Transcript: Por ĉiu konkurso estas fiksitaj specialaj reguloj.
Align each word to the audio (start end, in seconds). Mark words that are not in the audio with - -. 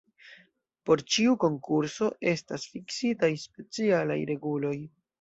Por 0.89 1.03
ĉiu 1.15 1.35
konkurso 1.43 2.09
estas 2.33 2.67
fiksitaj 2.75 3.33
specialaj 3.47 4.21
reguloj. 4.35 4.79